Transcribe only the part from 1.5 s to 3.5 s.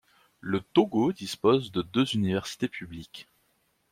de deux universités publiques.